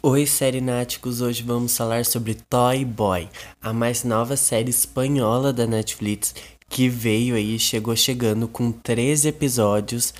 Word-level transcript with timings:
Oi, 0.00 0.26
série 0.26 0.60
Náticos! 0.60 1.20
Hoje 1.20 1.42
vamos 1.42 1.76
falar 1.76 2.04
sobre 2.06 2.34
Toy 2.34 2.84
Boy, 2.84 3.28
a 3.60 3.72
mais 3.72 4.04
nova 4.04 4.36
série 4.36 4.70
espanhola 4.70 5.52
da 5.52 5.66
Netflix 5.66 6.36
que 6.68 6.88
veio 6.88 7.34
aí, 7.34 7.58
chegou 7.58 7.96
chegando 7.96 8.46
com 8.46 8.70
13 8.70 9.26
episódios. 9.26 10.14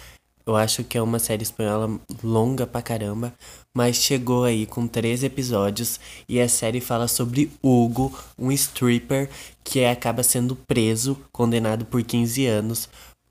Eu 0.44 0.56
acho 0.56 0.82
que 0.82 0.98
é 0.98 1.02
uma 1.02 1.20
série 1.20 1.44
espanhola 1.44 1.96
longa 2.24 2.66
pra 2.66 2.82
caramba, 2.82 3.32
mas 3.72 3.94
chegou 3.94 4.42
aí 4.42 4.66
com 4.66 4.88
13 4.88 5.26
episódios 5.26 6.00
e 6.28 6.40
a 6.40 6.48
série 6.48 6.80
fala 6.80 7.06
sobre 7.06 7.48
Hugo, 7.62 8.12
um 8.36 8.50
stripper 8.50 9.30
que 9.62 9.84
acaba 9.84 10.24
sendo 10.24 10.56
preso, 10.56 11.16
condenado 11.30 11.84
por 11.84 12.02
15 12.02 12.46
anos 12.46 12.88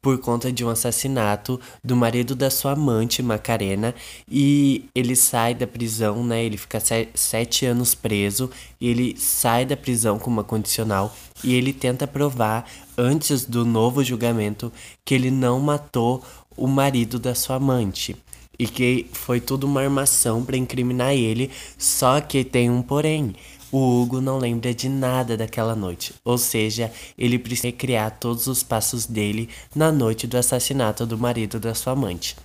por 0.07 0.17
conta 0.19 0.53
de 0.53 0.63
um 0.63 0.69
assassinato 0.69 1.59
do 1.83 1.93
marido 1.93 2.33
da 2.33 2.49
sua 2.49 2.71
amante, 2.71 3.21
Macarena, 3.21 3.93
e 4.25 4.85
ele 4.95 5.17
sai 5.17 5.53
da 5.53 5.67
prisão, 5.67 6.23
né? 6.23 6.45
Ele 6.45 6.55
fica 6.55 6.81
sete 7.13 7.65
anos 7.65 7.93
preso 7.93 8.49
e 8.79 8.87
ele 8.87 9.17
sai 9.17 9.65
da 9.65 9.75
prisão 9.75 10.17
com 10.17 10.31
uma 10.31 10.45
condicional 10.45 11.13
e 11.43 11.53
ele 11.53 11.73
tenta 11.73 12.07
provar 12.07 12.65
antes 12.97 13.43
do 13.43 13.65
novo 13.65 14.01
julgamento 14.01 14.71
que 15.03 15.13
ele 15.13 15.29
não 15.29 15.59
matou 15.59 16.23
o 16.55 16.67
marido 16.67 17.19
da 17.19 17.35
sua 17.35 17.57
amante 17.57 18.15
e 18.57 18.65
que 18.65 19.07
foi 19.11 19.41
tudo 19.41 19.67
uma 19.67 19.81
armação 19.81 20.41
para 20.41 20.55
incriminar 20.55 21.13
ele, 21.13 21.51
só 21.77 22.21
que 22.21 22.45
tem 22.45 22.69
um 22.69 22.81
porém. 22.81 23.35
O 23.71 24.01
Hugo 24.01 24.21
não 24.21 24.37
lembra 24.37 24.73
de 24.73 24.87
nada 24.87 25.35
daquela 25.35 25.75
noite, 25.75 26.13
ou 26.23 26.37
seja, 26.37 26.91
ele 27.17 27.37
precisa 27.37 27.71
criar 27.71 28.11
todos 28.11 28.47
os 28.47 28.63
passos 28.63 29.05
dele 29.05 29.49
na 29.75 29.91
noite 29.91 30.25
do 30.25 30.37
assassinato 30.37 31.05
do 31.05 31.17
marido 31.17 31.59
da 31.59 31.73
sua 31.73 31.93
amante. 31.93 32.35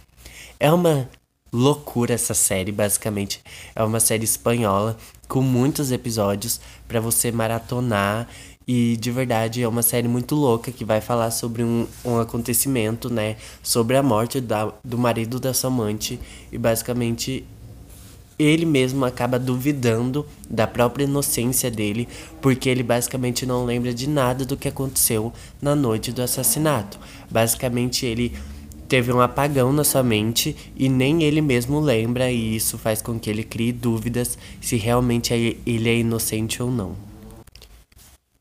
É 0.59 0.73
uma 0.73 1.09
loucura 1.53 2.15
essa 2.15 2.35
série, 2.35 2.73
basicamente. 2.73 3.41
É 3.75 3.85
uma 3.85 4.01
série 4.01 4.25
espanhola 4.25 4.97
com 5.29 5.43
muitos 5.43 5.93
episódios 5.93 6.61
para 6.89 7.01
você 7.01 7.31
maratonar 7.31 8.29
e 8.67 8.97
de 8.97 9.11
verdade 9.11 9.63
é 9.63 9.69
uma 9.69 9.83
série 9.83 10.09
muito 10.09 10.35
louca 10.35 10.71
que 10.71 10.85
vai 10.85 11.01
falar 11.01 11.31
sobre 11.31 11.63
um, 11.63 11.87
um 12.05 12.19
acontecimento, 12.19 13.11
né? 13.11 13.37
Sobre 13.63 13.97
a 13.97 14.03
morte 14.03 14.41
da, 14.41 14.73
do 14.85 14.97
marido 14.97 15.41
da 15.41 15.53
sua 15.53 15.69
amante. 15.69 16.19
E 16.51 16.59
basicamente 16.59 17.45
ele 18.39 18.65
mesmo 18.65 19.05
acaba 19.05 19.39
duvidando 19.39 20.27
da 20.49 20.67
própria 20.67 21.05
inocência 21.05 21.71
dele, 21.71 22.09
porque 22.41 22.69
ele 22.69 22.83
basicamente 22.83 23.47
não 23.47 23.65
lembra 23.65 23.93
de 23.93 24.09
nada 24.09 24.45
do 24.45 24.57
que 24.57 24.69
aconteceu 24.69 25.33
na 25.61 25.75
noite 25.75 26.13
do 26.13 26.23
assassinato. 26.23 26.99
Basicamente, 27.31 28.07
ele 28.07 28.33
teve 28.89 29.13
um 29.13 29.21
apagão 29.21 29.73
na 29.73 29.85
sua 29.85 30.03
mente 30.03 30.55
e 30.77 30.89
nem 30.89 31.23
ele 31.23 31.41
mesmo 31.41 31.81
lembra, 31.81 32.31
e 32.31 32.57
isso 32.57 32.77
faz 32.77 33.01
com 33.01 33.19
que 33.19 33.31
ele 33.31 33.43
crie 33.43 33.73
dúvidas 33.73 34.37
se 34.61 34.77
realmente 34.77 35.33
é, 35.33 35.57
ele 35.65 35.89
é 35.89 35.97
inocente 35.97 36.63
ou 36.63 36.71
não. 36.71 36.95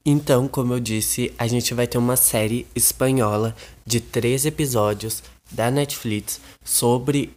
Então, 0.06 0.48
como 0.48 0.74
eu 0.74 0.80
disse, 0.80 1.32
a 1.38 1.46
gente 1.46 1.74
vai 1.74 1.86
ter 1.86 1.98
uma 1.98 2.16
série 2.16 2.66
espanhola 2.76 3.56
de 3.86 4.00
três 4.00 4.46
episódios 4.46 5.22
da 5.52 5.70
Netflix 5.70 6.42
sobre 6.64 7.32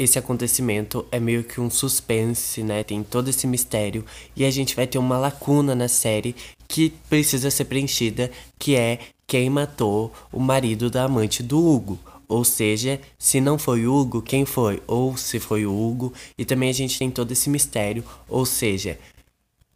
esse 0.00 0.18
acontecimento 0.18 1.04
é 1.12 1.20
meio 1.20 1.44
que 1.44 1.60
um 1.60 1.68
suspense, 1.68 2.62
né? 2.62 2.82
Tem 2.82 3.02
todo 3.02 3.28
esse 3.28 3.46
mistério 3.46 4.02
e 4.34 4.46
a 4.46 4.50
gente 4.50 4.74
vai 4.74 4.86
ter 4.86 4.96
uma 4.96 5.18
lacuna 5.18 5.74
na 5.74 5.88
série 5.88 6.34
que 6.66 6.88
precisa 7.10 7.50
ser 7.50 7.66
preenchida, 7.66 8.30
que 8.58 8.74
é 8.74 8.98
quem 9.26 9.50
matou 9.50 10.10
o 10.32 10.40
marido 10.40 10.88
da 10.88 11.04
amante 11.04 11.42
do 11.42 11.62
Hugo. 11.62 11.98
Ou 12.26 12.44
seja, 12.44 12.98
se 13.18 13.42
não 13.42 13.58
foi 13.58 13.86
Hugo, 13.86 14.22
quem 14.22 14.46
foi? 14.46 14.82
Ou 14.86 15.18
se 15.18 15.38
foi 15.38 15.66
o 15.66 15.78
Hugo. 15.78 16.14
E 16.38 16.46
também 16.46 16.70
a 16.70 16.74
gente 16.74 16.98
tem 16.98 17.10
todo 17.10 17.32
esse 17.32 17.50
mistério, 17.50 18.02
ou 18.26 18.46
seja, 18.46 18.98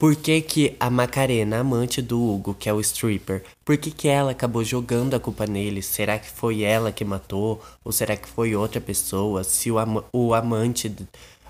por 0.05 0.15
que, 0.17 0.43
que 0.43 0.77
a 0.79 0.91
Macarena, 0.91 1.61
amante 1.61 2.03
do 2.03 2.23
Hugo, 2.23 2.53
que 2.53 2.69
é 2.69 2.75
o 2.75 2.79
stripper, 2.79 3.43
por 3.65 3.79
que, 3.79 3.91
que 3.91 4.07
ela 4.07 4.33
acabou 4.33 4.63
jogando 4.63 5.15
a 5.15 5.19
culpa 5.19 5.47
nele? 5.47 5.81
Será 5.81 6.19
que 6.19 6.29
foi 6.29 6.61
ela 6.61 6.93
que 6.93 7.07
matou? 7.07 7.65
Ou 7.83 7.91
será 7.91 8.15
que 8.15 8.29
foi 8.29 8.55
outra 8.55 8.83
pessoa? 8.83 9.43
Se 9.43 9.71
o, 9.71 9.79
am 9.79 10.05
o 10.13 10.35
amante, 10.35 10.95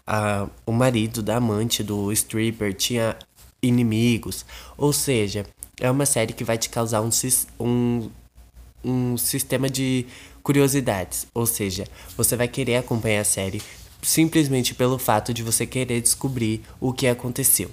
a, 0.07 0.47
o 0.65 0.71
marido 0.71 1.21
da 1.21 1.39
amante 1.39 1.83
do 1.83 2.13
stripper 2.13 2.73
tinha 2.75 3.17
inimigos? 3.61 4.47
Ou 4.79 4.93
seja, 4.93 5.45
é 5.81 5.91
uma 5.91 6.07
série 6.07 6.33
que 6.33 6.45
vai 6.45 6.57
te 6.57 6.71
causar 6.71 7.01
um, 7.01 7.11
um, 7.59 8.09
um 8.85 9.17
sistema 9.17 9.69
de 9.69 10.07
curiosidades. 10.45 11.27
Ou 11.35 11.45
seja, 11.45 11.89
você 12.17 12.37
vai 12.37 12.47
querer 12.47 12.77
acompanhar 12.77 13.23
a 13.23 13.25
série 13.25 13.61
simplesmente 14.05 14.75
pelo 14.75 14.99
fato 14.99 15.33
de 15.33 15.43
você 15.43 15.67
querer 15.67 16.01
descobrir 16.01 16.61
o 16.81 16.93
que 16.93 17.07
aconteceu. 17.07 17.71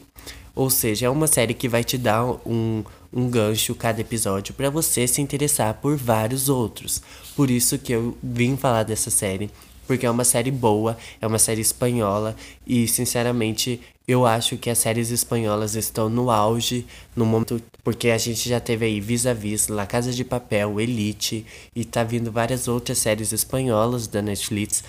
Ou 0.55 0.69
seja, 0.69 1.05
é 1.05 1.09
uma 1.09 1.27
série 1.27 1.53
que 1.53 1.67
vai 1.67 1.83
te 1.83 1.97
dar 1.97 2.25
um, 2.45 2.83
um 3.13 3.29
gancho 3.29 3.75
cada 3.75 4.01
episódio 4.01 4.53
para 4.53 4.69
você 4.69 5.07
se 5.07 5.21
interessar 5.21 5.75
por 5.75 5.95
vários 5.95 6.49
outros. 6.49 7.01
Por 7.35 7.49
isso 7.49 7.77
que 7.77 7.93
eu 7.93 8.17
vim 8.21 8.57
falar 8.57 8.83
dessa 8.83 9.09
série, 9.09 9.49
porque 9.87 10.05
é 10.05 10.09
uma 10.11 10.23
série 10.23 10.51
boa, 10.51 10.97
é 11.21 11.27
uma 11.27 11.39
série 11.39 11.61
espanhola 11.61 12.35
e 12.65 12.87
sinceramente 12.87 13.79
eu 14.07 14.25
acho 14.25 14.57
que 14.57 14.69
as 14.69 14.77
séries 14.77 15.09
espanholas 15.09 15.75
estão 15.75 16.09
no 16.09 16.29
auge 16.29 16.85
no 17.15 17.25
momento 17.25 17.61
porque 17.83 18.09
a 18.09 18.17
gente 18.17 18.47
já 18.47 18.59
teve 18.59 18.85
aí 18.85 18.99
Vis-a-Vis, 18.99 19.67
La 19.67 19.85
Casa 19.85 20.11
de 20.11 20.23
Papel, 20.23 20.79
Elite 20.79 21.45
e 21.75 21.85
tá 21.85 22.03
vindo 22.03 22.31
várias 22.31 22.67
outras 22.67 22.97
séries 22.97 23.31
espanholas 23.31 24.07
da 24.07 24.21
Netflix 24.21 24.83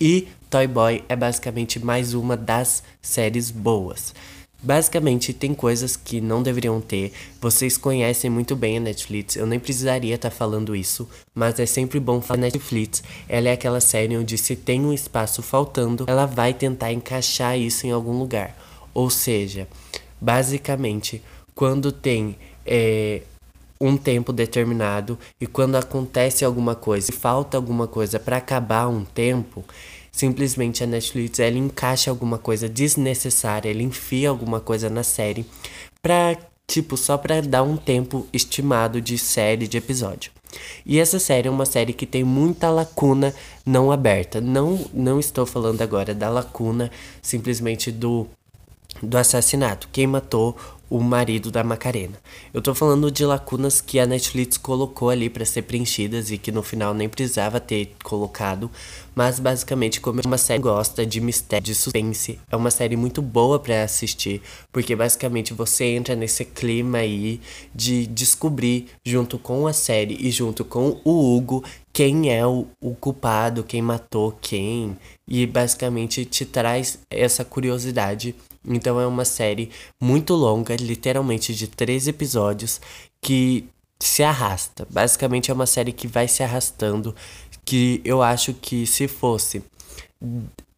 e 0.00 0.28
Toy 0.54 0.68
Boy 0.68 1.02
é 1.08 1.16
basicamente 1.16 1.84
mais 1.84 2.14
uma 2.14 2.36
das 2.36 2.84
séries 3.02 3.50
boas. 3.50 4.14
Basicamente, 4.62 5.32
tem 5.32 5.52
coisas 5.52 5.96
que 5.96 6.20
não 6.20 6.44
deveriam 6.44 6.80
ter. 6.80 7.12
Vocês 7.40 7.76
conhecem 7.76 8.30
muito 8.30 8.54
bem 8.54 8.76
a 8.76 8.80
Netflix, 8.80 9.34
eu 9.34 9.48
nem 9.48 9.58
precisaria 9.58 10.14
estar 10.14 10.30
tá 10.30 10.36
falando 10.36 10.76
isso, 10.76 11.08
mas 11.34 11.58
é 11.58 11.66
sempre 11.66 11.98
bom 11.98 12.20
falar 12.20 12.38
Netflix. 12.38 13.02
Ela 13.28 13.48
é 13.48 13.52
aquela 13.54 13.80
série 13.80 14.16
onde 14.16 14.38
se 14.38 14.54
tem 14.54 14.80
um 14.82 14.92
espaço 14.92 15.42
faltando, 15.42 16.04
ela 16.06 16.24
vai 16.24 16.54
tentar 16.54 16.92
encaixar 16.92 17.58
isso 17.58 17.84
em 17.88 17.90
algum 17.90 18.16
lugar. 18.16 18.56
Ou 18.94 19.10
seja, 19.10 19.66
basicamente, 20.20 21.20
quando 21.52 21.90
tem 21.90 22.36
é, 22.64 23.22
um 23.80 23.96
tempo 23.96 24.32
determinado 24.32 25.18
e 25.40 25.48
quando 25.48 25.74
acontece 25.74 26.44
alguma 26.44 26.76
coisa 26.76 27.10
e 27.10 27.12
falta 27.12 27.56
alguma 27.56 27.88
coisa 27.88 28.20
para 28.20 28.36
acabar 28.36 28.86
um 28.86 29.04
tempo, 29.04 29.64
Simplesmente 30.14 30.84
a 30.84 30.86
Netflix 30.86 31.40
ela 31.40 31.58
encaixa 31.58 32.08
alguma 32.08 32.38
coisa 32.38 32.68
desnecessária, 32.68 33.68
ela 33.68 33.82
enfia 33.82 34.28
alguma 34.28 34.60
coisa 34.60 34.88
na 34.88 35.02
série 35.02 35.44
pra, 36.00 36.36
tipo, 36.68 36.96
só 36.96 37.18
pra 37.18 37.40
dar 37.40 37.64
um 37.64 37.76
tempo 37.76 38.24
estimado 38.32 39.00
de 39.00 39.18
série, 39.18 39.66
de 39.66 39.76
episódio. 39.76 40.30
E 40.86 41.00
essa 41.00 41.18
série 41.18 41.48
é 41.48 41.50
uma 41.50 41.66
série 41.66 41.92
que 41.92 42.06
tem 42.06 42.22
muita 42.22 42.70
lacuna 42.70 43.34
não 43.66 43.90
aberta. 43.90 44.40
Não, 44.40 44.88
não 44.94 45.18
estou 45.18 45.44
falando 45.44 45.82
agora 45.82 46.14
da 46.14 46.28
lacuna 46.28 46.92
simplesmente 47.20 47.90
do, 47.90 48.28
do 49.02 49.16
assassinato. 49.16 49.88
Quem 49.92 50.06
matou 50.06 50.56
o 50.94 51.00
marido 51.00 51.50
da 51.50 51.64
Macarena. 51.64 52.14
Eu 52.52 52.62
tô 52.62 52.74
falando 52.74 53.10
de 53.10 53.24
lacunas 53.24 53.80
que 53.80 53.98
a 53.98 54.06
Netflix 54.06 54.56
colocou 54.56 55.10
ali 55.10 55.28
para 55.28 55.44
ser 55.44 55.62
preenchidas 55.62 56.30
e 56.30 56.38
que 56.38 56.52
no 56.52 56.62
final 56.62 56.94
nem 56.94 57.08
precisava 57.08 57.58
ter 57.58 57.92
colocado, 58.04 58.70
mas 59.14 59.40
basicamente 59.40 60.00
como 60.00 60.20
uma 60.24 60.38
série 60.38 60.62
gosta 60.62 61.04
de 61.04 61.20
mistério, 61.20 61.64
de 61.64 61.74
suspense, 61.74 62.38
é 62.50 62.54
uma 62.54 62.70
série 62.70 62.96
muito 62.96 63.22
boa 63.22 63.58
para 63.58 63.82
assistir, 63.82 64.42
porque 64.72 64.94
basicamente 64.94 65.52
você 65.54 65.84
entra 65.84 66.14
nesse 66.14 66.44
clima 66.44 66.98
aí 66.98 67.40
de 67.74 68.06
descobrir 68.06 68.86
junto 69.04 69.38
com 69.38 69.66
a 69.66 69.72
série 69.72 70.16
e 70.20 70.30
junto 70.30 70.64
com 70.64 71.00
o 71.04 71.36
Hugo 71.36 71.64
quem 71.92 72.32
é 72.32 72.46
o, 72.46 72.66
o 72.80 72.94
culpado, 72.94 73.62
quem 73.62 73.80
matou 73.80 74.36
quem, 74.40 74.96
e 75.26 75.46
basicamente 75.46 76.24
te 76.24 76.44
traz 76.44 76.98
essa 77.08 77.44
curiosidade 77.44 78.34
então 78.66 79.00
é 79.00 79.06
uma 79.06 79.24
série 79.24 79.70
muito 80.00 80.34
longa, 80.34 80.76
literalmente 80.76 81.54
de 81.54 81.66
três 81.68 82.08
episódios, 82.08 82.80
que 83.22 83.68
se 84.00 84.22
arrasta. 84.22 84.86
Basicamente 84.90 85.50
é 85.50 85.54
uma 85.54 85.66
série 85.66 85.92
que 85.92 86.06
vai 86.06 86.28
se 86.28 86.42
arrastando, 86.42 87.14
que 87.64 88.00
eu 88.04 88.22
acho 88.22 88.54
que 88.54 88.86
se 88.86 89.08
fosse 89.08 89.62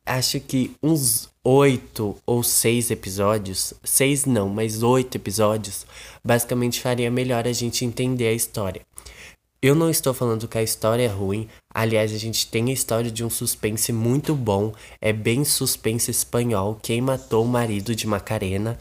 acho 0.06 0.38
que 0.38 0.70
uns 0.80 1.28
oito 1.44 2.16
ou 2.24 2.42
seis 2.42 2.90
episódios, 2.90 3.74
seis 3.82 4.24
não, 4.24 4.48
mas 4.48 4.82
oito 4.82 5.16
episódios, 5.16 5.84
basicamente 6.24 6.80
faria 6.80 7.10
melhor 7.10 7.46
a 7.46 7.52
gente 7.52 7.84
entender 7.84 8.28
a 8.28 8.32
história. 8.32 8.82
Eu 9.66 9.74
não 9.74 9.90
estou 9.90 10.14
falando 10.14 10.46
que 10.46 10.56
a 10.56 10.62
história 10.62 11.02
é 11.02 11.08
ruim, 11.08 11.48
aliás, 11.74 12.14
a 12.14 12.16
gente 12.16 12.46
tem 12.46 12.70
a 12.70 12.72
história 12.72 13.10
de 13.10 13.24
um 13.24 13.28
suspense 13.28 13.92
muito 13.92 14.32
bom, 14.32 14.72
é 15.00 15.12
bem 15.12 15.44
suspense 15.44 16.08
espanhol, 16.08 16.78
quem 16.80 17.00
matou 17.00 17.44
o 17.44 17.48
marido 17.48 17.92
de 17.92 18.06
Macarena. 18.06 18.78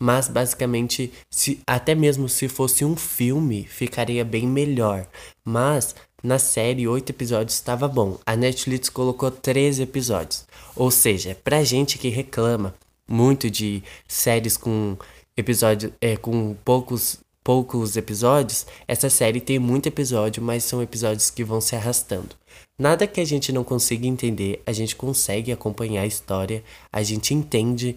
Mas 0.00 0.26
basicamente, 0.26 1.12
se 1.30 1.60
até 1.64 1.94
mesmo 1.94 2.28
se 2.28 2.48
fosse 2.48 2.84
um 2.84 2.96
filme, 2.96 3.68
ficaria 3.70 4.24
bem 4.24 4.48
melhor. 4.48 5.06
Mas 5.44 5.94
na 6.20 6.40
série, 6.40 6.88
oito 6.88 7.10
episódios 7.10 7.54
estava 7.54 7.86
bom. 7.86 8.18
A 8.26 8.34
Netflix 8.34 8.88
colocou 8.88 9.30
13 9.30 9.82
episódios. 9.82 10.44
Ou 10.74 10.90
seja, 10.90 11.38
pra 11.44 11.62
gente 11.62 11.98
que 11.98 12.08
reclama 12.08 12.74
muito 13.08 13.48
de 13.48 13.80
séries 14.08 14.56
com 14.56 14.96
episódio, 15.36 15.94
é, 16.00 16.16
com 16.16 16.56
poucos 16.64 17.20
poucos 17.46 17.96
episódios, 17.96 18.66
essa 18.88 19.08
série 19.08 19.40
tem 19.40 19.56
muito 19.56 19.86
episódio, 19.86 20.42
mas 20.42 20.64
são 20.64 20.82
episódios 20.82 21.30
que 21.30 21.44
vão 21.44 21.60
se 21.60 21.76
arrastando. 21.76 22.34
Nada 22.76 23.06
que 23.06 23.20
a 23.20 23.24
gente 23.24 23.52
não 23.52 23.62
consiga 23.62 24.04
entender, 24.04 24.60
a 24.66 24.72
gente 24.72 24.96
consegue 24.96 25.52
acompanhar 25.52 26.02
a 26.02 26.06
história, 26.06 26.64
a 26.92 27.04
gente 27.04 27.32
entende 27.32 27.94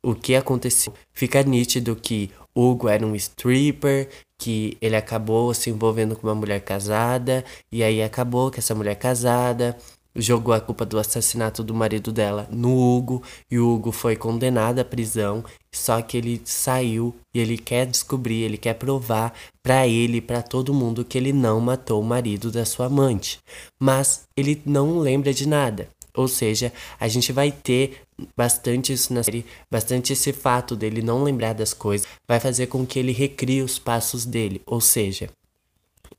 o 0.00 0.14
que 0.14 0.36
aconteceu. 0.36 0.94
Fica 1.12 1.42
nítido 1.42 1.96
que 1.96 2.30
Hugo 2.54 2.88
era 2.88 3.04
um 3.04 3.16
stripper, 3.16 4.08
que 4.40 4.78
ele 4.80 4.94
acabou 4.94 5.52
se 5.52 5.70
envolvendo 5.70 6.14
com 6.14 6.28
uma 6.28 6.36
mulher 6.36 6.60
casada, 6.60 7.44
e 7.72 7.82
aí 7.82 8.00
acabou 8.00 8.48
que 8.48 8.60
essa 8.60 8.76
mulher 8.76 8.94
casada 8.94 9.76
jogou 10.18 10.52
a 10.52 10.60
culpa 10.60 10.84
do 10.84 10.98
assassinato 10.98 11.62
do 11.62 11.72
marido 11.72 12.12
dela 12.12 12.48
no 12.50 12.76
Hugo 12.76 13.22
e 13.50 13.58
o 13.58 13.72
Hugo 13.72 13.92
foi 13.92 14.16
condenado 14.16 14.80
à 14.80 14.84
prisão, 14.84 15.44
só 15.72 16.02
que 16.02 16.16
ele 16.16 16.42
saiu 16.44 17.14
e 17.32 17.38
ele 17.38 17.56
quer 17.56 17.86
descobrir, 17.86 18.42
ele 18.42 18.58
quer 18.58 18.74
provar 18.74 19.32
para 19.62 19.86
ele 19.86 20.18
e 20.18 20.20
para 20.20 20.42
todo 20.42 20.74
mundo 20.74 21.04
que 21.04 21.16
ele 21.16 21.32
não 21.32 21.60
matou 21.60 22.00
o 22.00 22.04
marido 22.04 22.50
da 22.50 22.64
sua 22.64 22.86
amante. 22.86 23.38
Mas 23.78 24.26
ele 24.36 24.60
não 24.66 24.98
lembra 24.98 25.32
de 25.32 25.46
nada. 25.46 25.88
Ou 26.14 26.26
seja, 26.26 26.72
a 26.98 27.06
gente 27.06 27.32
vai 27.32 27.52
ter 27.52 28.02
bastante 28.36 28.92
isso 28.92 29.14
na 29.14 29.22
série, 29.22 29.46
bastante 29.70 30.12
esse 30.12 30.32
fato 30.32 30.74
dele 30.74 31.00
não 31.00 31.22
lembrar 31.22 31.52
das 31.52 31.72
coisas, 31.72 32.08
vai 32.26 32.40
fazer 32.40 32.66
com 32.66 32.84
que 32.84 32.98
ele 32.98 33.12
recrie 33.12 33.62
os 33.62 33.78
passos 33.78 34.24
dele. 34.24 34.60
Ou 34.66 34.80
seja, 34.80 35.30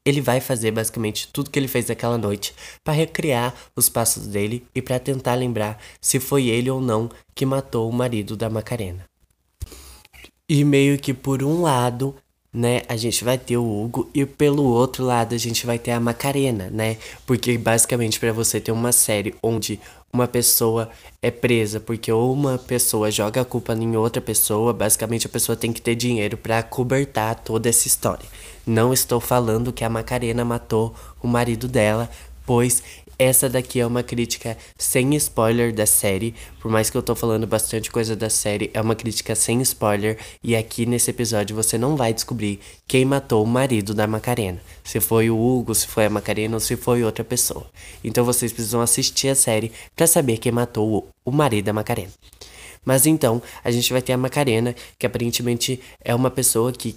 ele 0.09 0.21
vai 0.21 0.41
fazer 0.41 0.71
basicamente 0.71 1.27
tudo 1.31 1.49
que 1.49 1.57
ele 1.57 1.67
fez 1.67 1.87
naquela 1.87 2.17
noite 2.17 2.53
para 2.83 2.93
recriar 2.93 3.53
os 3.75 3.87
passos 3.87 4.27
dele 4.27 4.65
e 4.73 4.81
para 4.81 4.99
tentar 4.99 5.35
lembrar 5.35 5.79
se 6.01 6.19
foi 6.19 6.47
ele 6.47 6.69
ou 6.69 6.81
não 6.81 7.09
que 7.35 7.45
matou 7.45 7.89
o 7.89 7.93
marido 7.93 8.35
da 8.35 8.49
Macarena. 8.49 9.05
E 10.47 10.63
meio 10.63 10.97
que 10.97 11.13
por 11.13 11.43
um 11.43 11.61
lado, 11.61 12.15
né, 12.51 12.81
a 12.87 12.95
gente 12.97 13.23
vai 13.23 13.37
ter 13.37 13.57
o 13.57 13.83
Hugo 13.83 14.09
e 14.13 14.25
pelo 14.25 14.63
outro 14.63 15.05
lado 15.05 15.35
a 15.35 15.37
gente 15.37 15.65
vai 15.65 15.77
ter 15.77 15.91
a 15.91 15.99
Macarena, 15.99 16.69
né? 16.71 16.97
Porque 17.25 17.57
basicamente 17.57 18.19
para 18.19 18.33
você 18.33 18.59
ter 18.59 18.71
uma 18.71 18.91
série 18.91 19.35
onde 19.43 19.79
uma 20.11 20.27
pessoa 20.27 20.89
é 21.21 21.29
presa 21.29 21.79
porque 21.79 22.11
uma 22.11 22.57
pessoa 22.57 23.11
joga 23.11 23.41
a 23.41 23.45
culpa 23.45 23.73
em 23.73 23.95
outra 23.95 24.19
pessoa, 24.21 24.73
basicamente 24.73 25.27
a 25.27 25.29
pessoa 25.29 25.55
tem 25.55 25.71
que 25.71 25.81
ter 25.81 25.93
dinheiro 25.93 26.37
para 26.37 26.63
cobertar 26.63 27.35
toda 27.35 27.69
essa 27.69 27.87
história. 27.87 28.25
Não 28.65 28.91
estou 28.91 29.19
falando 29.19 29.71
que 29.71 29.83
a 29.83 29.89
Macarena 29.89 30.43
matou 30.43 30.93
o 31.21 31.27
marido 31.27 31.67
dela, 31.67 32.09
pois 32.45 32.81
essa 33.19 33.49
daqui 33.49 33.81
é 33.81 33.85
uma 33.85 34.01
crítica 34.01 34.57
sem 34.77 35.13
spoiler 35.15 35.73
da 35.73 35.85
série, 35.85 36.33
por 36.61 36.71
mais 36.71 36.89
que 36.89 36.97
eu 36.97 37.03
tô 37.03 37.13
falando 37.13 37.45
bastante 37.45 37.91
coisa 37.91 38.15
da 38.15 38.29
série, 38.29 38.71
é 38.73 38.79
uma 38.79 38.95
crítica 38.95 39.35
sem 39.35 39.61
spoiler 39.61 40.17
e 40.41 40.55
aqui 40.55 40.85
nesse 40.85 41.11
episódio 41.11 41.53
você 41.53 41.77
não 41.77 41.97
vai 41.97 42.13
descobrir 42.13 42.61
quem 42.87 43.03
matou 43.03 43.43
o 43.43 43.47
marido 43.47 43.93
da 43.93 44.07
Macarena. 44.07 44.61
Se 44.85 45.01
foi 45.01 45.29
o 45.29 45.37
Hugo, 45.37 45.75
se 45.75 45.85
foi 45.85 46.05
a 46.05 46.09
Macarena 46.09 46.55
ou 46.55 46.61
se 46.61 46.77
foi 46.77 47.03
outra 47.03 47.25
pessoa. 47.25 47.69
Então 48.01 48.23
vocês 48.23 48.53
precisam 48.53 48.79
assistir 48.79 49.27
a 49.27 49.35
série 49.35 49.73
para 49.93 50.07
saber 50.07 50.37
quem 50.37 50.53
matou 50.53 51.09
o 51.25 51.31
marido 51.31 51.65
da 51.65 51.73
Macarena. 51.73 52.11
Mas 52.85 53.05
então, 53.05 53.41
a 53.61 53.69
gente 53.69 53.91
vai 53.91 54.01
ter 54.01 54.13
a 54.13 54.17
Macarena, 54.17 54.73
que 54.97 55.05
aparentemente 55.05 55.81
é 55.99 56.15
uma 56.15 56.31
pessoa 56.31 56.71
que 56.71 56.95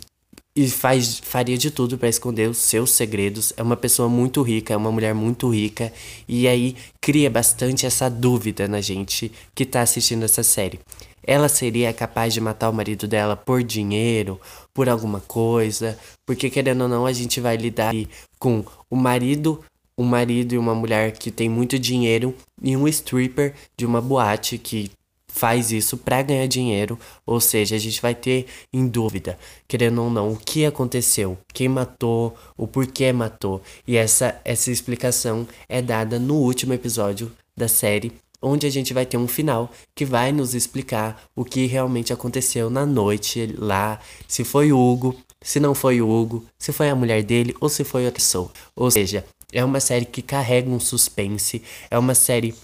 e 0.55 0.69
faz, 0.69 1.19
faria 1.19 1.57
de 1.57 1.71
tudo 1.71 1.97
para 1.97 2.09
esconder 2.09 2.49
os 2.49 2.59
seus 2.59 2.91
segredos. 2.91 3.53
É 3.57 3.63
uma 3.63 3.77
pessoa 3.77 4.09
muito 4.09 4.43
rica, 4.43 4.75
é 4.75 4.77
uma 4.77 4.93
mulher 4.93 5.15
muito 5.15 5.49
rica, 5.49 5.93
e 6.29 6.47
aí 6.47 6.77
cria 7.01 7.31
bastante 7.31 7.87
essa 7.87 8.09
dúvida 8.11 8.69
na 8.69 8.81
gente 8.81 9.33
que 9.55 9.65
tá 9.65 9.81
assistindo 9.81 10.25
essa 10.25 10.43
série. 10.43 10.81
Ela 11.25 11.49
seria 11.49 11.93
capaz 11.93 12.35
de 12.35 12.41
matar 12.41 12.69
o 12.69 12.73
marido 12.73 13.07
dela 13.07 13.37
por 13.37 13.63
dinheiro, 13.63 14.41
por 14.75 14.89
alguma 14.89 15.21
coisa, 15.21 15.99
porque 16.27 16.51
querendo 16.51 16.83
ou 16.83 16.89
não, 16.89 17.07
a 17.07 17.13
gente 17.13 17.41
vai 17.41 17.57
lidar 17.57 17.95
com 18.39 18.65
o 18.91 18.97
marido, 18.97 19.65
um 19.97 20.05
marido 20.05 20.55
e 20.55 20.59
uma 20.59 20.75
mulher 20.75 21.13
que 21.13 21.31
tem 21.31 21.49
muito 21.49 21.79
dinheiro 21.79 22.35
e 22.61 22.77
um 22.77 22.89
stripper 22.89 23.55
de 23.77 23.87
uma 23.87 24.01
boate 24.01 24.59
que 24.59 24.91
faz 25.33 25.73
isso 25.73 25.97
para 25.97 26.23
ganhar 26.23 26.47
dinheiro, 26.47 26.99
ou 27.27 27.41
seja, 27.41 27.75
a 27.75 27.79
gente 27.79 28.01
vai 28.03 28.15
ter 28.15 28.47
em 28.73 28.87
dúvida, 28.87 29.39
querendo 29.67 30.03
ou 30.03 30.11
não, 30.11 30.33
o 30.33 30.37
que 30.37 30.67
aconteceu, 30.67 31.39
quem 31.53 31.69
matou, 31.69 32.37
o 32.57 32.67
porquê 32.67 33.13
matou. 33.13 33.63
E 33.87 33.97
essa 33.97 34.41
essa 34.45 34.71
explicação 34.71 35.49
é 35.69 35.81
dada 35.81 36.19
no 36.19 36.35
último 36.35 36.75
episódio 36.75 37.33
da 37.57 37.67
série, 37.67 38.13
onde 38.43 38.67
a 38.67 38.71
gente 38.71 38.93
vai 38.93 39.07
ter 39.07 39.17
um 39.17 39.27
final 39.27 39.71
que 39.95 40.05
vai 40.05 40.33
nos 40.33 40.55
explicar 40.55 41.23
o 41.35 41.45
que 41.45 41.67
realmente 41.67 42.13
aconteceu 42.13 42.69
na 42.69 42.85
noite 42.85 43.55
lá, 43.59 44.01
se 44.29 44.45
foi 44.45 44.71
o 44.71 44.79
Hugo, 44.79 45.17
se 45.41 45.59
não 45.59 45.75
foi 45.75 46.03
o 46.03 46.11
Hugo, 46.11 46.45
se 46.59 46.73
foi 46.73 46.91
a 46.91 46.95
mulher 46.95 47.23
dele 47.23 47.55
ou 47.61 47.69
se 47.69 47.85
foi 47.85 48.05
outra 48.05 48.21
pessoa. 48.21 48.51
Ou 48.77 48.91
seja, 48.91 49.25
é 49.53 49.65
uma 49.65 49.81
série 49.81 50.05
que 50.05 50.23
carrega 50.23 50.69
um 50.69 50.81
suspense, 50.81 51.63
é 51.91 51.99
uma 51.99 52.15
série 52.15 52.55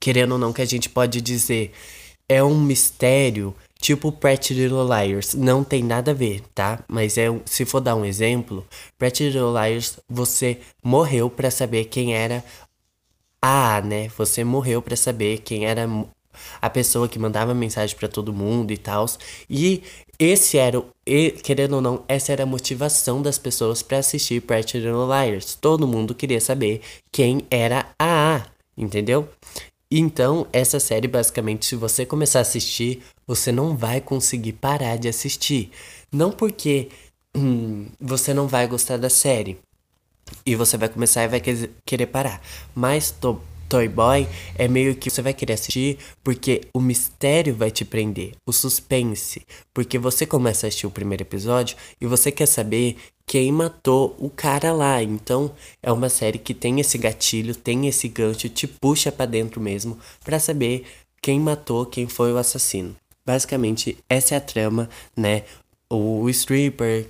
querendo 0.00 0.32
ou 0.32 0.38
não, 0.38 0.52
que 0.52 0.62
a 0.62 0.66
gente 0.66 0.88
pode 0.88 1.20
dizer 1.20 1.72
é 2.28 2.42
um 2.44 2.60
mistério, 2.60 3.54
tipo 3.80 4.12
Pretty 4.12 4.54
Little 4.54 4.84
Liars. 4.84 5.34
Não 5.34 5.64
tem 5.64 5.82
nada 5.82 6.12
a 6.12 6.14
ver, 6.14 6.42
tá? 6.54 6.82
Mas 6.88 7.18
é 7.18 7.26
se 7.44 7.64
for 7.64 7.80
dar 7.80 7.96
um 7.96 8.04
exemplo, 8.04 8.64
Pretty 8.96 9.24
Little 9.24 9.52
Liars, 9.52 9.98
você 10.08 10.58
morreu 10.82 11.28
para 11.28 11.50
saber 11.50 11.86
quem 11.86 12.14
era 12.14 12.44
a, 13.42 13.80
né? 13.82 14.08
Você 14.16 14.44
morreu 14.44 14.80
para 14.80 14.96
saber 14.96 15.38
quem 15.38 15.66
era 15.66 15.88
a 16.62 16.70
pessoa 16.70 17.08
que 17.08 17.18
mandava 17.18 17.52
mensagem 17.52 17.96
para 17.96 18.08
todo 18.08 18.32
mundo 18.32 18.72
e 18.72 18.78
tal. 18.78 19.06
E 19.48 19.82
esse 20.18 20.56
era, 20.56 20.82
querendo 21.42 21.74
ou 21.74 21.80
não, 21.80 22.04
essa 22.06 22.30
era 22.30 22.44
a 22.44 22.46
motivação 22.46 23.20
das 23.20 23.38
pessoas 23.38 23.82
para 23.82 23.98
assistir 23.98 24.40
Pretty 24.42 24.78
Little 24.78 25.06
Liars. 25.06 25.54
Todo 25.54 25.88
mundo 25.88 26.14
queria 26.14 26.40
saber 26.40 26.80
quem 27.10 27.44
era 27.50 27.86
a 27.98 28.36
A, 28.36 28.46
entendeu? 28.76 29.28
Então, 29.90 30.46
essa 30.52 30.78
série, 30.78 31.08
basicamente, 31.08 31.66
se 31.66 31.74
você 31.74 32.06
começar 32.06 32.38
a 32.38 32.42
assistir, 32.42 33.02
você 33.26 33.50
não 33.50 33.76
vai 33.76 34.00
conseguir 34.00 34.52
parar 34.52 34.96
de 34.96 35.08
assistir. 35.08 35.70
Não 36.12 36.30
porque 36.30 36.88
hum, 37.36 37.86
você 38.00 38.32
não 38.32 38.46
vai 38.46 38.68
gostar 38.68 38.96
da 38.96 39.10
série 39.10 39.58
e 40.46 40.54
você 40.54 40.76
vai 40.76 40.88
começar 40.88 41.24
e 41.24 41.28
vai 41.28 41.42
querer 41.84 42.06
parar. 42.06 42.40
Mas 42.72 43.10
tô, 43.10 43.40
Toy 43.68 43.88
Boy 43.88 44.28
é 44.56 44.68
meio 44.68 44.96
que 44.96 45.10
você 45.10 45.22
vai 45.22 45.34
querer 45.34 45.54
assistir 45.54 45.98
porque 46.22 46.62
o 46.74 46.80
mistério 46.80 47.54
vai 47.54 47.70
te 47.70 47.84
prender, 47.84 48.32
o 48.46 48.52
suspense. 48.52 49.42
Porque 49.74 49.98
você 49.98 50.26
começa 50.26 50.66
a 50.66 50.68
assistir 50.68 50.86
o 50.86 50.90
primeiro 50.90 51.22
episódio 51.22 51.76
e 52.00 52.06
você 52.06 52.30
quer 52.30 52.46
saber 52.46 52.96
quem 53.30 53.52
matou 53.52 54.16
o 54.18 54.28
cara 54.28 54.72
lá. 54.72 55.00
Então 55.00 55.52
é 55.80 55.92
uma 55.92 56.08
série 56.08 56.36
que 56.36 56.52
tem 56.52 56.80
esse 56.80 56.98
gatilho, 56.98 57.54
tem 57.54 57.86
esse 57.86 58.08
gancho, 58.08 58.48
te 58.48 58.66
puxa 58.66 59.12
para 59.12 59.24
dentro 59.24 59.60
mesmo 59.60 59.96
para 60.24 60.40
saber 60.40 60.84
quem 61.22 61.38
matou, 61.38 61.86
quem 61.86 62.08
foi 62.08 62.32
o 62.32 62.38
assassino. 62.38 62.96
Basicamente, 63.24 63.96
essa 64.08 64.34
é 64.34 64.38
a 64.38 64.40
trama, 64.40 64.90
né? 65.16 65.44
O 65.88 66.28
stripper, 66.28 67.06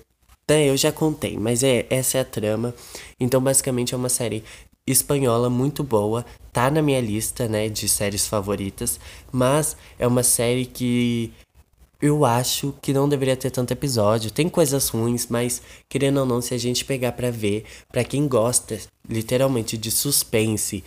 né, 0.47 0.69
eu 0.69 0.77
já 0.77 0.93
contei, 0.93 1.39
mas 1.39 1.63
é 1.63 1.87
essa 1.89 2.19
é 2.19 2.21
a 2.21 2.25
trama. 2.25 2.75
Então, 3.19 3.41
basicamente 3.41 3.95
é 3.95 3.97
uma 3.97 4.11
série 4.11 4.45
espanhola 4.87 5.49
muito 5.49 5.83
boa, 5.83 6.27
tá 6.53 6.71
na 6.71 6.83
minha 6.83 7.01
lista, 7.01 7.49
né, 7.49 7.71
de 7.71 7.89
séries 7.89 8.27
favoritas, 8.27 9.01
mas 9.33 9.75
é 9.99 10.07
uma 10.07 10.23
série 10.23 10.67
que 10.67 11.33
eu 12.01 12.25
acho 12.25 12.75
que 12.81 12.93
não 12.93 13.09
deveria 13.09 13.37
ter 13.37 13.51
tanto 13.51 13.73
episódio. 13.73 14.31
Tem 14.31 14.49
coisas 14.49 14.89
ruins, 14.89 15.27
mas 15.29 15.61
querendo 15.89 16.21
ou 16.21 16.27
não, 16.27 16.41
se 16.41 16.55
a 16.55 16.59
gente 16.59 16.85
pegar 16.85 17.13
para 17.13 17.31
ver, 17.31 17.65
para 17.91 18.05
quem 18.05 18.27
gosta 18.27 18.79
literalmente 19.09 19.77
de 19.77 19.91
suspense 19.91 20.83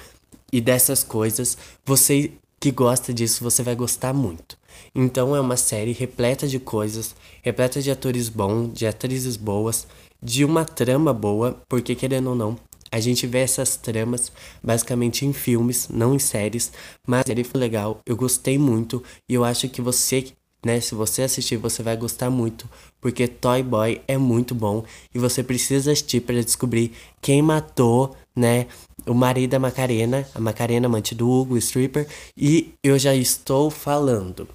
e 0.52 0.60
dessas 0.60 1.04
coisas, 1.04 1.58
você 1.86 2.32
que 2.60 2.72
gosta 2.72 3.14
disso, 3.14 3.44
você 3.44 3.62
vai 3.62 3.76
gostar 3.76 4.14
muito. 4.14 4.58
Então 4.96 5.36
é 5.36 5.42
uma 5.42 5.58
série 5.58 5.92
repleta 5.92 6.48
de 6.48 6.60
coisas, 6.60 7.16
repleta 7.42 7.82
de 7.82 7.92
atores 7.92 8.30
bons, 8.30 8.74
de 8.74 8.88
atrizes 8.88 9.36
boas, 9.36 9.86
de 10.22 10.46
uma 10.46 10.64
trama 10.64 11.14
boa, 11.14 11.62
porque 11.68 11.94
querendo 11.94 12.30
ou 12.30 12.36
não, 12.36 12.58
a 12.92 13.00
gente 13.00 13.26
vê 13.28 13.40
essas 13.40 13.76
tramas 13.76 14.32
basicamente 14.64 15.26
em 15.26 15.34
filmes, 15.34 15.90
não 15.90 16.14
em 16.14 16.20
séries, 16.20 16.72
mas 17.08 17.28
ele 17.28 17.44
foi 17.44 17.60
legal, 17.60 18.00
eu 18.06 18.16
gostei 18.16 18.58
muito 18.58 19.04
e 19.28 19.34
eu 19.34 19.44
acho 19.44 19.68
que 19.68 19.82
você, 19.82 20.32
né, 20.64 20.80
se 20.80 20.96
você 20.96 21.24
assistir, 21.24 21.58
você 21.58 21.84
vai 21.84 21.98
gostar 21.98 22.30
muito, 22.30 22.70
porque 23.02 23.28
Toy 23.28 23.62
Boy 23.62 24.02
é 24.08 24.18
muito 24.18 24.56
bom 24.56 24.84
e 25.14 25.20
você 25.20 25.44
precisa 25.44 25.92
assistir 25.92 26.22
para 26.22 26.42
descobrir 26.42 26.94
quem 27.22 27.42
matou, 27.42 28.16
né, 28.36 28.68
o 29.06 29.14
marido 29.14 29.52
da 29.52 29.60
Macarena, 29.60 30.28
a 30.34 30.40
Macarena 30.40 30.88
amante 30.88 31.14
do 31.14 31.30
Hugo, 31.30 31.58
stripper, 31.58 32.08
e 32.38 32.74
eu 32.84 32.98
já 32.98 33.14
estou 33.14 33.70
falando. 33.70 34.48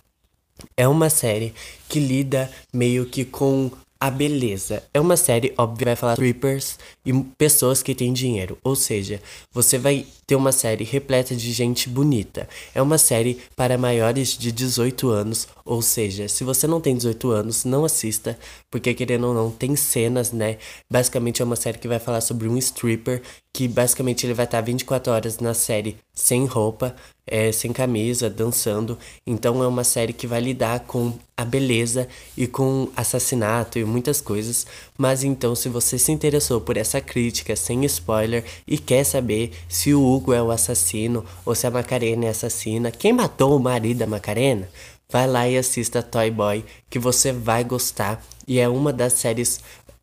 É 0.77 0.88
uma 0.88 1.11
série 1.11 1.55
que 1.88 2.00
lida 2.00 2.50
meio 2.73 3.07
que 3.07 3.25
com 3.25 3.71
A 4.00 4.12
Beleza 4.12 4.85
é 4.95 5.00
uma 5.00 5.17
série, 5.17 5.52
óbvio, 5.59 5.87
vai 5.87 5.97
falar 5.97 6.12
strippers 6.12 6.78
e 7.05 7.12
pessoas 7.37 7.83
que 7.83 7.97
têm 7.97 8.12
dinheiro. 8.12 8.57
Ou 8.62 8.76
seja, 8.76 9.21
você 9.50 9.76
vai 9.76 10.07
ter 10.25 10.37
uma 10.37 10.52
série 10.52 10.85
repleta 10.85 11.35
de 11.35 11.50
gente 11.50 11.88
bonita. 11.88 12.49
É 12.73 12.81
uma 12.81 12.97
série 12.97 13.40
para 13.57 13.76
maiores 13.76 14.38
de 14.38 14.52
18 14.52 15.09
anos. 15.09 15.49
Ou 15.64 15.83
seja, 15.83 16.28
se 16.28 16.45
você 16.45 16.69
não 16.69 16.81
tem 16.81 16.97
18 16.97 17.28
anos, 17.33 17.64
não 17.64 17.85
assista, 17.85 18.38
porque 18.71 18.95
querendo 18.95 19.26
ou 19.26 19.35
não, 19.35 19.50
tem 19.50 19.75
cenas, 19.75 20.31
né? 20.31 20.59
Basicamente 20.88 21.43
é 21.43 21.45
uma 21.45 21.57
série 21.57 21.78
que 21.78 21.88
vai 21.88 21.99
falar 21.99 22.21
sobre 22.21 22.47
um 22.47 22.57
stripper 22.57 23.21
que 23.52 23.67
basicamente 23.67 24.25
ele 24.25 24.35
vai 24.35 24.45
estar 24.45 24.61
24 24.61 25.12
horas 25.12 25.40
na 25.40 25.55
série 25.55 25.97
sem 26.14 26.45
roupa, 26.47 26.95
é, 27.30 27.52
sem 27.52 27.73
camisa, 27.73 28.28
dançando. 28.28 28.99
Então 29.26 29.62
é 29.62 29.66
uma 29.66 29.85
série 29.85 30.12
que 30.12 30.26
vai 30.26 30.40
lidar 30.40 30.80
com 30.80 31.12
a 31.37 31.44
beleza 31.44 32.08
e 32.37 32.47
com 32.47 32.88
assassinato 32.97 33.78
e 33.78 33.85
muitas 33.85 34.20
coisas. 34.20 34.66
Mas 34.97 35.23
então, 35.23 35.54
se 35.54 35.68
você 35.68 35.99
se 35.99 36.11
interessou 36.11 36.61
por 36.61 36.76
essa 36.76 37.00
crítica 37.00 37.54
sem 37.54 37.85
spoiler 37.85 38.44
e 38.66 38.78
quer 38.78 39.04
saber 39.04 39.52
se 39.68 39.94
o 39.94 40.04
Hugo 40.04 40.32
é 40.32 40.42
o 40.42 40.50
assassino 40.50 41.25
ou 41.44 41.54
se 41.54 41.66
a 41.66 41.70
Macarena 41.70 42.26
é 42.26 42.30
assassina, 42.30 42.90
quem 42.90 43.12
matou 43.12 43.56
o 43.56 43.61
marido 43.61 43.99
da 43.99 44.06
Macarena? 44.06 44.68
Vai 45.11 45.26
lá 45.26 45.49
e 45.49 45.56
assista 45.56 46.02
Toy 46.02 46.30
Boy, 46.30 46.64
que 46.90 46.99
você 46.99 47.32
vai 47.32 47.64
gostar. 47.64 48.23
E 48.47 48.58
é 48.58 48.68
uma 48.68 48.92
das 48.92 49.14
séries 49.14 49.61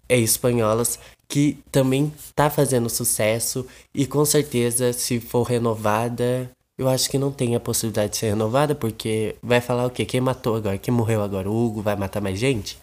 é, 0.09 0.17
espanholas 0.17 0.99
que 1.27 1.57
também 1.71 2.13
tá 2.35 2.49
fazendo 2.49 2.89
sucesso 2.89 3.65
e 3.93 4.05
com 4.05 4.23
certeza 4.23 4.93
se 4.93 5.19
for 5.19 5.43
renovada, 5.43 6.49
eu 6.77 6.89
acho 6.89 7.09
que 7.09 7.17
não 7.17 7.31
tem 7.31 7.55
a 7.55 7.59
possibilidade 7.59 8.11
de 8.11 8.17
ser 8.17 8.29
renovada 8.29 8.75
porque 8.75 9.35
vai 9.41 9.61
falar 9.61 9.85
o 9.85 9.89
quê? 9.89 10.05
Quem 10.05 10.21
matou 10.21 10.55
agora? 10.55 10.77
Quem 10.77 10.93
morreu 10.93 11.21
agora? 11.21 11.49
O 11.49 11.65
Hugo 11.65 11.81
vai 11.81 11.95
matar 11.95 12.21
mais 12.21 12.37
gente? 12.37 12.77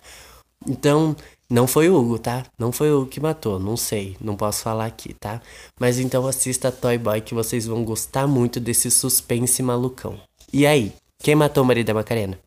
Então, 0.66 1.14
não 1.50 1.66
foi 1.66 1.90
o 1.90 1.96
Hugo, 1.96 2.18
tá? 2.18 2.46
Não 2.58 2.72
foi 2.72 2.90
o 2.90 3.00
Hugo 3.00 3.10
que 3.10 3.20
matou, 3.20 3.58
não 3.58 3.76
sei, 3.76 4.16
não 4.20 4.36
posso 4.36 4.62
falar 4.62 4.86
aqui, 4.86 5.12
tá? 5.12 5.40
Mas 5.78 5.98
então 5.98 6.26
assista 6.26 6.72
Toy 6.72 6.96
Boy 6.96 7.20
que 7.20 7.34
vocês 7.34 7.66
vão 7.66 7.84
gostar 7.84 8.26
muito 8.26 8.58
desse 8.58 8.90
suspense 8.90 9.62
malucão. 9.62 10.18
E 10.52 10.66
aí, 10.66 10.92
quem 11.22 11.34
matou 11.34 11.62
o 11.62 11.66
marido 11.66 11.86
da 11.86 11.94
Macarena? 11.94 12.38